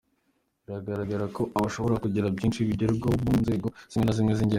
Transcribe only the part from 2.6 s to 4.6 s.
bigerwaho vuba mu nzego zimwe na zimwe z’ingenzi.